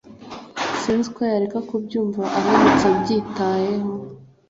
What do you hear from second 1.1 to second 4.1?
yareka kubyumva aramutse abyitayeho